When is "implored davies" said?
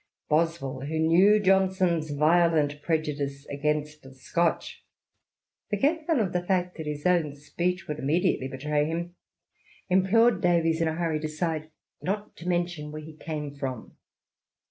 9.89-10.81